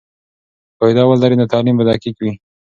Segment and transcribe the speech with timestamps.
[0.75, 2.33] که قاعده ولري، نو تعلیم به دقیق وي.